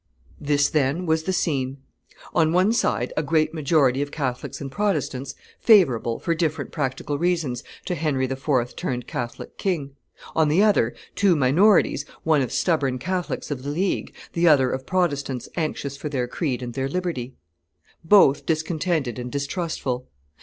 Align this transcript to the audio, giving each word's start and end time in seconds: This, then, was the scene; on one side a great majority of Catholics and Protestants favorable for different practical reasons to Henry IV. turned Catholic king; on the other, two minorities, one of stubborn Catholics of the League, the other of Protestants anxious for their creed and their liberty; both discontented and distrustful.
This, 0.39 0.67
then, 0.67 1.05
was 1.05 1.21
the 1.25 1.31
scene; 1.31 1.77
on 2.33 2.53
one 2.53 2.73
side 2.73 3.13
a 3.15 3.21
great 3.21 3.53
majority 3.53 4.01
of 4.01 4.09
Catholics 4.09 4.59
and 4.59 4.71
Protestants 4.71 5.35
favorable 5.59 6.17
for 6.17 6.33
different 6.33 6.71
practical 6.71 7.19
reasons 7.19 7.63
to 7.85 7.93
Henry 7.93 8.25
IV. 8.25 8.75
turned 8.75 9.05
Catholic 9.05 9.59
king; 9.59 9.91
on 10.35 10.47
the 10.47 10.63
other, 10.63 10.95
two 11.13 11.35
minorities, 11.35 12.03
one 12.23 12.41
of 12.41 12.51
stubborn 12.51 12.97
Catholics 12.97 13.51
of 13.51 13.61
the 13.61 13.69
League, 13.69 14.11
the 14.33 14.47
other 14.47 14.71
of 14.71 14.87
Protestants 14.87 15.47
anxious 15.55 15.95
for 15.97 16.09
their 16.09 16.27
creed 16.27 16.63
and 16.63 16.73
their 16.73 16.89
liberty; 16.89 17.35
both 18.03 18.47
discontented 18.47 19.19
and 19.19 19.31
distrustful. 19.31 20.07